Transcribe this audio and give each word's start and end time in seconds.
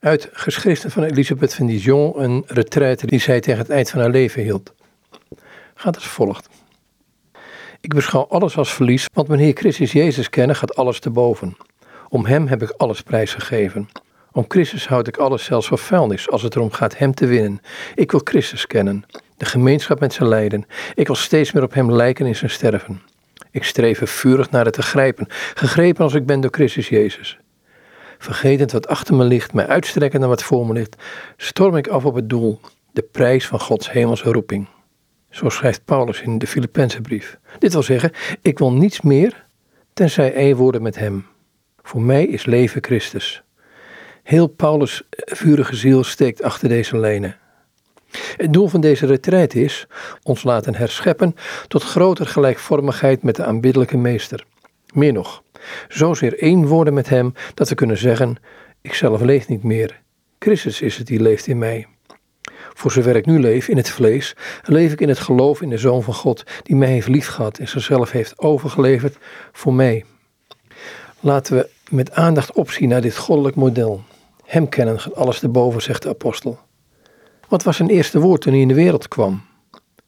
Uit 0.00 0.28
geschriften 0.32 0.90
van 0.90 1.02
Elisabeth 1.02 1.54
van 1.54 1.66
Dijon, 1.66 2.22
een 2.22 2.44
retraite 2.46 3.06
die 3.06 3.20
zij 3.20 3.40
tegen 3.40 3.60
het 3.60 3.70
eind 3.70 3.90
van 3.90 4.00
haar 4.00 4.10
leven 4.10 4.42
hield. 4.42 4.72
Gaat 5.74 5.94
als 5.94 6.06
volgt. 6.06 6.48
Ik 7.80 7.94
beschouw 7.94 8.26
alles 8.28 8.56
als 8.56 8.74
verlies, 8.74 9.06
want 9.12 9.28
wanneer 9.28 9.52
Christus 9.54 9.92
Jezus 9.92 10.30
kennen 10.30 10.56
gaat 10.56 10.74
alles 10.74 11.00
te 11.00 11.10
boven. 11.10 11.56
Om 12.08 12.26
Hem 12.26 12.46
heb 12.46 12.62
ik 12.62 12.70
alles 12.70 13.02
prijsgegeven. 13.02 13.88
Om 14.32 14.44
Christus 14.48 14.88
houd 14.88 15.06
ik 15.06 15.16
alles 15.16 15.44
zelfs 15.44 15.68
voor 15.68 15.78
vuilnis 15.78 16.30
als 16.30 16.42
het 16.42 16.54
erom 16.54 16.72
gaat 16.72 16.98
Hem 16.98 17.14
te 17.14 17.26
winnen. 17.26 17.60
Ik 17.94 18.10
wil 18.10 18.20
Christus 18.24 18.66
kennen, 18.66 19.04
de 19.36 19.44
gemeenschap 19.44 20.00
met 20.00 20.12
zijn 20.12 20.28
lijden. 20.28 20.66
Ik 20.94 21.06
wil 21.06 21.16
steeds 21.16 21.52
meer 21.52 21.62
op 21.62 21.74
Hem 21.74 21.92
lijken 21.92 22.26
in 22.26 22.36
zijn 22.36 22.50
sterven. 22.50 23.02
Ik 23.50 23.64
streef 23.64 24.00
vurig 24.04 24.50
naar 24.50 24.64
het 24.64 24.74
te 24.74 24.82
grijpen, 24.82 25.26
gegrepen 25.54 26.04
als 26.04 26.14
ik 26.14 26.26
ben 26.26 26.40
door 26.40 26.50
Christus 26.52 26.88
Jezus. 26.88 27.38
Vergetend 28.20 28.72
wat 28.72 28.88
achter 28.88 29.14
me 29.14 29.24
ligt, 29.24 29.52
mij 29.52 29.66
uitstrekkend 29.66 30.20
naar 30.20 30.30
wat 30.30 30.42
voor 30.42 30.66
me 30.66 30.72
ligt, 30.72 30.96
storm 31.36 31.76
ik 31.76 31.88
af 31.88 32.04
op 32.04 32.14
het 32.14 32.28
doel, 32.28 32.60
de 32.92 33.02
prijs 33.02 33.46
van 33.46 33.60
Gods 33.60 33.90
hemelse 33.90 34.32
roeping. 34.32 34.68
Zo 35.30 35.48
schrijft 35.48 35.84
Paulus 35.84 36.20
in 36.20 36.38
de 36.38 36.46
Filippense 36.46 37.00
brief. 37.00 37.38
Dit 37.58 37.72
wil 37.72 37.82
zeggen, 37.82 38.12
ik 38.42 38.58
wil 38.58 38.72
niets 38.72 39.00
meer 39.00 39.46
tenzij 39.92 40.32
één 40.34 40.56
worden 40.56 40.82
met 40.82 40.96
Hem. 40.96 41.26
Voor 41.82 42.02
mij 42.02 42.24
is 42.24 42.44
leven 42.44 42.84
Christus. 42.84 43.42
Heel 44.22 44.46
Paulus' 44.46 45.02
vurige 45.10 45.76
ziel 45.76 46.04
steekt 46.04 46.42
achter 46.42 46.68
deze 46.68 46.98
lijnen. 46.98 47.36
Het 48.36 48.52
doel 48.52 48.68
van 48.68 48.80
deze 48.80 49.06
retreat 49.06 49.54
is 49.54 49.86
ons 50.22 50.42
laten 50.42 50.74
herscheppen 50.74 51.34
tot 51.68 51.82
groter 51.82 52.26
gelijkvormigheid 52.26 53.22
met 53.22 53.36
de 53.36 53.44
aanbiddelijke 53.44 53.96
meester. 53.96 54.44
Meer 54.92 55.12
nog, 55.12 55.42
zozeer 55.88 56.38
één 56.38 56.66
worden 56.66 56.94
met 56.94 57.08
hem 57.08 57.32
dat 57.54 57.68
we 57.68 57.74
kunnen 57.74 57.98
zeggen: 57.98 58.36
Ik 58.80 58.94
zelf 58.94 59.20
leef 59.20 59.48
niet 59.48 59.62
meer. 59.62 60.00
Christus 60.38 60.80
is 60.80 60.96
het 60.96 61.06
die 61.06 61.20
leeft 61.20 61.46
in 61.46 61.58
mij. 61.58 61.86
Voor 62.74 62.92
zover 62.92 63.16
ik 63.16 63.26
nu 63.26 63.40
leef 63.40 63.68
in 63.68 63.76
het 63.76 63.90
vlees, 63.90 64.36
leef 64.62 64.92
ik 64.92 65.00
in 65.00 65.08
het 65.08 65.18
geloof 65.18 65.62
in 65.62 65.68
de 65.68 65.78
Zoon 65.78 66.02
van 66.02 66.14
God, 66.14 66.44
die 66.62 66.76
mij 66.76 66.88
heeft 66.88 67.08
liefgehad 67.08 67.58
en 67.58 67.68
zichzelf 67.68 68.10
heeft 68.10 68.38
overgeleverd 68.38 69.16
voor 69.52 69.74
mij. 69.74 70.04
Laten 71.20 71.56
we 71.56 71.68
met 71.90 72.12
aandacht 72.12 72.52
opzien 72.52 72.88
naar 72.88 73.00
dit 73.00 73.16
goddelijk 73.16 73.56
model. 73.56 74.02
Hem 74.44 74.68
kennen 74.68 75.00
gaat 75.00 75.14
alles 75.14 75.38
te 75.38 75.48
boven, 75.48 75.82
zegt 75.82 76.02
de 76.02 76.08
apostel. 76.08 76.58
Wat 77.48 77.62
was 77.62 77.76
zijn 77.76 77.88
eerste 77.88 78.20
woord 78.20 78.40
toen 78.40 78.52
hij 78.52 78.62
in 78.62 78.68
de 78.68 78.74
wereld 78.74 79.08
kwam? 79.08 79.42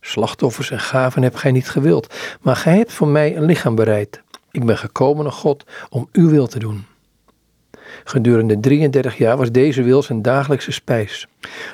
Slachtoffers 0.00 0.70
en 0.70 0.80
gaven 0.80 1.22
heb 1.22 1.34
gij 1.34 1.52
niet 1.52 1.68
gewild, 1.68 2.14
maar 2.40 2.56
gij 2.56 2.76
hebt 2.76 2.92
voor 2.92 3.08
mij 3.08 3.36
een 3.36 3.44
lichaam 3.44 3.74
bereid. 3.74 4.21
Ik 4.52 4.64
ben 4.64 4.78
gekomen 4.78 5.24
naar 5.24 5.32
God 5.32 5.64
om 5.88 6.08
uw 6.12 6.30
wil 6.30 6.46
te 6.46 6.58
doen. 6.58 6.84
Gedurende 8.04 8.60
33 8.60 9.16
jaar 9.18 9.36
was 9.36 9.50
deze 9.50 9.82
wil 9.82 10.02
zijn 10.02 10.22
dagelijkse 10.22 10.72
spijs. 10.72 11.26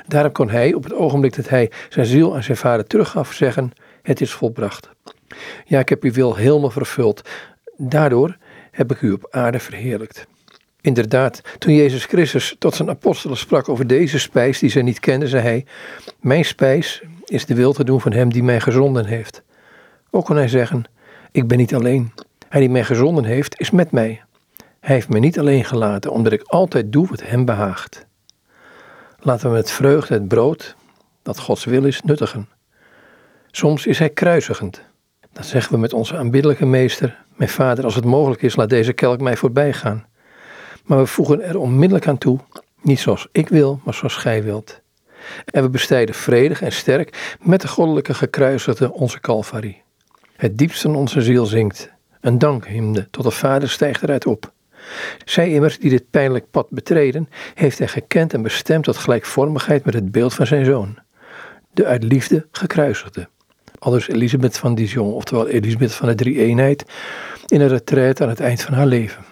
Daarom 0.07 0.33
kon 0.33 0.51
hij, 0.51 0.75
op 0.75 0.85
het 0.85 0.95
ogenblik 0.95 1.37
dat 1.37 1.49
hij 1.49 1.71
zijn 1.89 2.07
ziel 2.07 2.35
aan 2.35 2.43
zijn 2.43 2.57
vader 2.57 2.87
teruggaf, 2.87 3.33
zeggen: 3.33 3.73
Het 4.03 4.21
is 4.21 4.33
volbracht. 4.33 4.89
Ja, 5.65 5.79
ik 5.79 5.89
heb 5.89 6.03
uw 6.03 6.13
wil 6.13 6.35
helemaal 6.35 6.71
vervuld. 6.71 7.29
Daardoor 7.77 8.37
heb 8.71 8.91
ik 8.91 9.01
u 9.01 9.13
op 9.13 9.27
aarde 9.31 9.59
verheerlijkt. 9.59 10.27
Inderdaad, 10.81 11.41
toen 11.59 11.75
Jezus 11.75 12.05
Christus 12.05 12.57
tot 12.59 12.75
zijn 12.75 12.91
apostelen 12.91 13.37
sprak 13.37 13.69
over 13.69 13.87
deze 13.87 14.19
spijs 14.19 14.59
die 14.59 14.71
zij 14.71 14.83
niet 14.83 15.01
kenden, 15.01 15.29
zei 15.29 15.43
hij: 15.43 15.67
Mijn 16.21 16.45
spijs 16.45 17.03
is 17.25 17.47
de 17.47 17.55
wil 17.55 17.73
te 17.73 17.85
doen 17.85 18.01
van 18.01 18.13
hem 18.13 18.33
die 18.33 18.43
mij 18.43 18.61
gezonden 18.61 19.07
heeft. 19.07 19.43
Ook 20.11 20.25
kon 20.25 20.37
hij 20.37 20.49
zeggen: 20.49 20.85
Ik 21.33 21.47
ben 21.49 21.59
niet 21.59 21.75
alleen. 21.75 22.13
Hij 22.49 22.61
die 22.61 22.71
mij 22.71 22.85
gezonden 22.85 23.25
heeft, 23.25 23.61
is 23.61 23.71
met 23.71 23.91
mij. 23.91 24.23
Hij 24.81 24.95
heeft 24.95 25.09
me 25.09 25.19
niet 25.19 25.39
alleen 25.39 25.65
gelaten, 25.65 26.11
omdat 26.11 26.33
ik 26.33 26.43
altijd 26.43 26.93
doe 26.93 27.07
wat 27.07 27.23
hem 27.23 27.45
behaagt. 27.45 28.07
Laten 29.19 29.49
we 29.49 29.57
met 29.57 29.71
vreugde 29.71 30.15
het 30.15 30.29
brood, 30.29 30.77
dat 31.23 31.39
Gods 31.39 31.65
wil 31.65 31.85
is, 31.85 32.03
nuttigen. 32.03 32.49
Soms 33.51 33.87
is 33.87 33.99
hij 33.99 34.11
kruisigend. 34.11 34.83
Dat 35.33 35.47
zeggen 35.47 35.73
we 35.73 35.79
met 35.79 35.93
onze 35.93 36.17
aanbiddelijke 36.17 36.67
meester: 36.67 37.25
Mijn 37.37 37.51
vader, 37.51 37.85
als 37.85 37.95
het 37.95 38.05
mogelijk 38.05 38.43
is, 38.43 38.57
laat 38.57 38.69
deze 38.69 38.93
kelk 38.93 39.21
mij 39.21 39.37
voorbij 39.37 39.73
gaan. 39.73 40.07
Maar 40.85 40.99
we 40.99 41.07
voegen 41.07 41.43
er 41.43 41.59
onmiddellijk 41.59 42.09
aan 42.09 42.19
toe, 42.19 42.39
niet 42.83 43.01
zoals 43.01 43.29
ik 43.33 43.49
wil, 43.49 43.81
maar 43.85 43.95
zoals 43.95 44.17
gij 44.17 44.43
wilt. 44.43 44.81
En 45.45 45.63
we 45.63 45.71
bestijden 45.71 46.15
vredig 46.15 46.63
en 46.63 46.73
sterk 46.73 47.37
met 47.41 47.61
de 47.61 47.69
goddelijke 47.69 48.15
gekruisigde 48.15 48.93
onze 48.93 49.21
Calvarie. 49.21 49.83
Het 50.37 50.59
diepst 50.59 50.83
van 50.83 50.95
onze 50.95 51.23
ziel 51.23 51.47
zingt. 51.47 51.97
Een 52.21 52.39
dankhymne 52.39 53.09
tot 53.11 53.25
de 53.25 53.31
Vader 53.31 53.69
stijgt 53.69 54.03
eruit 54.03 54.27
op. 54.27 54.53
Zij 55.25 55.51
immers 55.51 55.79
die 55.79 55.91
dit 55.91 56.11
pijnlijk 56.11 56.51
pad 56.51 56.71
betreden, 56.71 57.29
heeft 57.55 57.79
hij 57.79 57.89
gekend 57.89 58.35
en 58.35 58.43
bestemd 58.43 58.85
tot 58.85 58.97
gelijkvormigheid 58.97 59.85
met 59.85 59.95
het 59.95 60.13
beeld 60.13 60.35
van 60.35 60.47
zijn 60.47 60.65
zoon. 60.65 60.99
De 61.73 61.87
uit 61.87 62.03
liefde 62.03 62.47
gekruisigde. 62.53 63.29
Aldus 63.79 64.09
Elisabeth 64.09 64.59
van 64.59 64.75
Dijon, 64.75 65.13
oftewel 65.13 65.49
Elisabeth 65.49 65.95
van 65.95 66.09
de 66.09 66.15
Drie 66.15 66.39
Eenheid, 66.39 66.85
in 67.47 67.61
een 67.61 67.69
retraite 67.69 68.23
aan 68.23 68.29
het 68.29 68.41
eind 68.41 68.63
van 68.63 68.75
haar 68.75 68.87
leven. 68.87 69.25